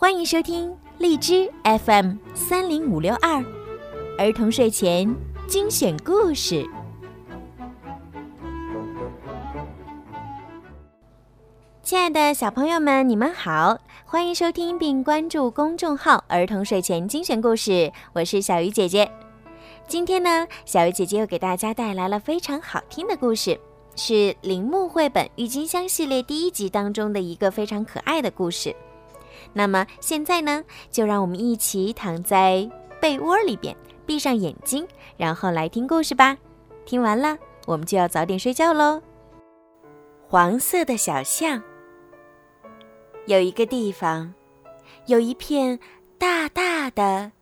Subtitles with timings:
[0.00, 3.44] 欢迎收听荔枝 FM 三零五六二
[4.16, 5.12] 儿童睡前
[5.48, 6.64] 精选故事。
[11.82, 19.10] 亲爱的小朋友们，你们好，欢迎收听并关注公众号“儿童睡前精选故事”，我是小鱼姐姐。
[19.88, 23.58] 今天呢，小鱼姐姐又给大家带来了非常好听的故事，
[23.96, 28.72] 是铃木绘本《郁金香》系列第一集当中的一个非常可爱的故事。
[29.52, 32.68] 那么现在呢，就让我们一起躺在
[33.00, 36.36] 被窝里边，闭上眼睛，然后来听故事吧。
[36.84, 39.02] 听完了，我们就要早点睡觉喽。
[40.26, 41.62] 黄色的小象，
[43.26, 44.34] 有一个地方，
[45.06, 45.78] 有一片
[46.18, 47.32] 大大的、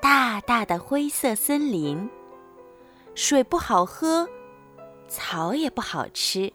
[0.00, 2.08] 大大的灰色森林，
[3.14, 4.28] 水不好喝，
[5.08, 6.52] 草也不好吃。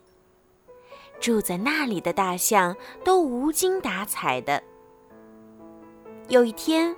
[1.19, 4.61] 住在那里的大象都无精打采的。
[6.29, 6.95] 有一天，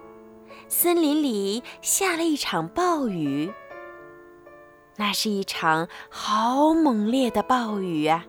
[0.68, 3.52] 森林里下了一场暴雨。
[4.98, 8.26] 那是一场好猛烈的暴雨啊！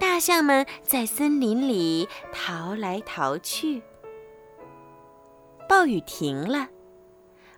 [0.00, 3.82] 大象们在森林里逃来逃去。
[5.68, 6.68] 暴雨停了，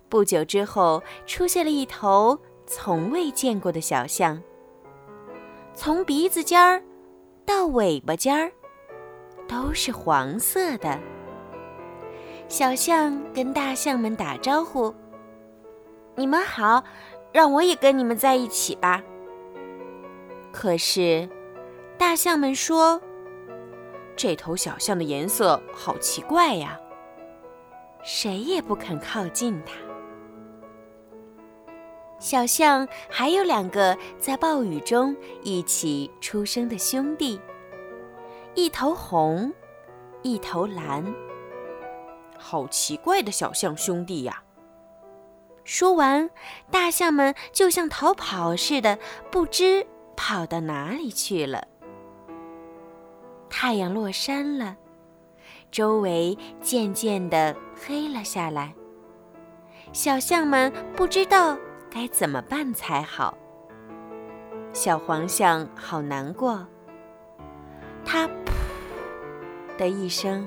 [0.08, 4.42] 不久之后，出现了一头从未见过的小象。
[5.74, 6.82] 从鼻子尖儿
[7.46, 8.52] 到尾巴尖儿，
[9.48, 11.00] 都是黄色的。
[12.48, 14.94] 小象跟大象们打招呼
[16.14, 16.82] ：“你们好，
[17.32, 19.02] 让我也跟你们在一起吧。”
[20.52, 21.28] 可是，
[21.98, 23.00] 大象们说
[24.16, 26.78] ：“这头小象的颜色好奇怪呀，
[28.04, 29.72] 谁也不肯靠近它。”
[32.20, 37.40] 小象还有两个在暴雨中一起出生的兄弟，
[38.54, 39.52] 一头红，
[40.22, 41.04] 一头蓝。
[42.38, 44.42] 好奇怪的小象兄弟呀！
[45.64, 46.30] 说完，
[46.70, 48.98] 大象们就像逃跑似的，
[49.30, 49.86] 不知
[50.16, 51.66] 跑到哪里去了。
[53.50, 54.76] 太阳落山了，
[55.70, 58.74] 周围渐渐的黑了下来。
[59.92, 61.56] 小象们不知道
[61.90, 63.36] 该怎么办才好。
[64.72, 66.66] 小黄象好难过，
[68.04, 68.50] 它“噗”
[69.78, 70.46] 的一声。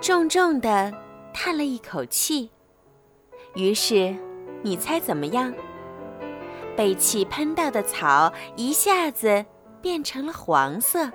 [0.00, 0.92] 重重地
[1.32, 2.50] 叹了一口气，
[3.54, 4.14] 于是，
[4.62, 5.52] 你猜怎么样？
[6.76, 9.44] 被气喷到的草一下子
[9.80, 11.10] 变成了黄色。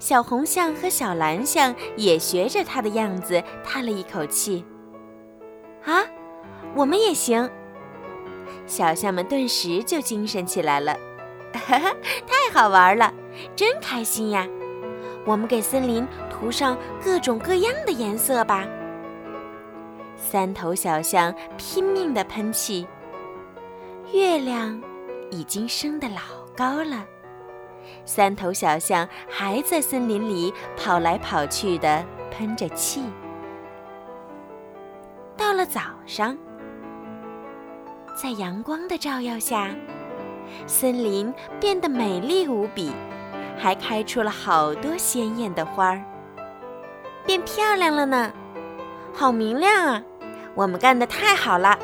[0.00, 4.64] 小红象和小蓝象也学着它的样子叹了一口气。
[5.84, 6.04] 啊，
[6.74, 7.48] 我们也行！
[8.66, 10.96] 小象们顿时就精神起来了。
[11.54, 11.94] 哈哈，
[12.26, 13.14] 太好玩了，
[13.54, 14.46] 真开心呀！
[15.24, 16.06] 我们给森林
[16.42, 18.66] 涂上各种各样的颜色吧。
[20.16, 22.84] 三头小象拼命地喷气。
[24.12, 24.82] 月亮
[25.30, 26.20] 已经升得老
[26.56, 27.06] 高了，
[28.04, 33.04] 三头小象还在森林里跑来跑去的喷着气。
[35.36, 36.36] 到了早上，
[38.20, 39.70] 在阳光的照耀下，
[40.66, 42.90] 森林变得美丽无比。
[43.56, 46.02] 还开出了好多鲜艳的花儿，
[47.24, 48.32] 变漂亮了呢，
[49.14, 50.02] 好明亮啊！
[50.54, 51.78] 我们干得太好了，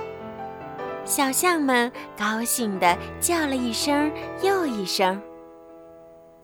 [1.05, 4.13] 小象们高兴地叫了一声
[4.43, 5.21] 又一声。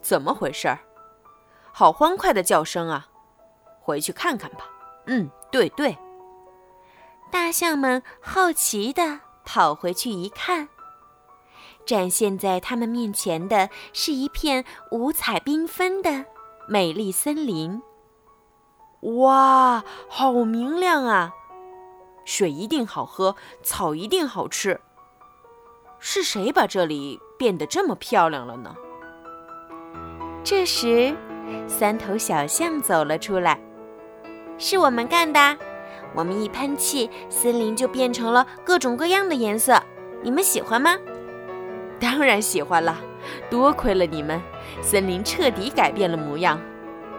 [0.00, 0.76] 怎么回事？
[1.72, 3.08] 好欢快的叫声啊！
[3.80, 4.66] 回去看看吧。
[5.06, 5.96] 嗯，对对。
[7.30, 10.68] 大象们好奇地跑回去一看。
[11.84, 16.24] 展现在他们面前的是一片五彩缤纷的
[16.68, 17.82] 美丽森林。
[19.04, 21.34] 哇，好明亮啊！
[22.24, 24.80] 水一定好喝，草一定好吃。
[25.98, 28.74] 是谁把这里变得这么漂亮了呢？
[30.42, 31.14] 这时，
[31.66, 33.60] 三头小象走了出来。
[34.56, 35.58] 是我们干的，
[36.14, 39.82] 我们一喷气，森林就变成了各种各样的颜色。
[40.22, 40.96] 你们喜欢吗？
[42.00, 42.96] 当然喜欢了，
[43.50, 44.40] 多亏了你们，
[44.80, 46.58] 森林彻底改变了模样，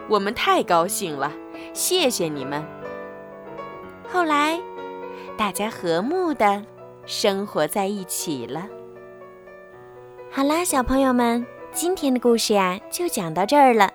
[0.08, 1.32] 我们太高兴了，
[1.72, 2.64] 谢谢你们。
[4.08, 4.60] 后来，
[5.36, 6.62] 大家和睦的
[7.06, 8.66] 生活在一起了。
[10.30, 13.90] 好啦，小朋友们，今天的故事呀就讲到这儿了。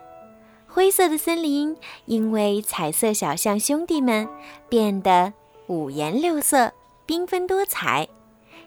[0.68, 1.76] 灰色的森林
[2.06, 4.28] 因为彩色小象兄弟们
[4.70, 5.34] 变得
[5.68, 6.72] 五颜六色、
[7.06, 8.08] 缤纷多彩。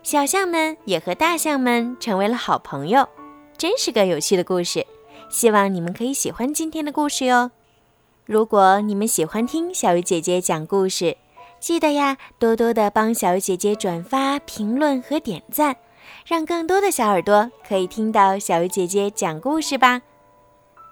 [0.02, 3.08] 小象们也和大象们成为了好朋友，
[3.56, 4.86] 真是个有趣的故事。
[5.30, 7.50] 希望你们可以喜欢今天的故事哟。
[8.24, 11.16] 如果你们喜欢听小鱼姐姐讲故事，
[11.60, 15.76] 记得呀，多多的帮小鱼姐姐转发、评论和点赞，
[16.26, 20.00] 让更多的小耳朵可以听到小鱼姐姐讲故事吧。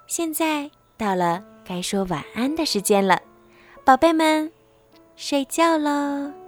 [0.06, 3.22] 现在到了该说晚安的时间了，
[3.82, 4.52] 宝贝们，
[5.16, 6.41] 睡觉喽。